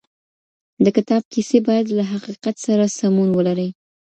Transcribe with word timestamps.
د 0.83 0.85
کتاب 0.95 1.21
کيسې 1.33 1.57
بايد 1.67 1.87
له 1.97 2.03
حقيقت 2.11 2.55
سره 2.65 2.83
سمون 2.97 3.29
ولري. 3.37 3.69